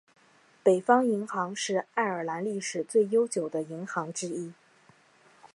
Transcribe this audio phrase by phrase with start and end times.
[0.63, 4.51] 北方银行是爱尔兰历史最悠久的银行之一。